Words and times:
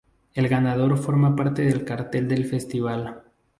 El 0.33 0.47
ganador 0.47 0.97
forma 0.97 1.35
parte 1.35 1.61
del 1.61 1.85
cartel 1.85 2.27
del 2.27 2.45
festival. 2.45 3.21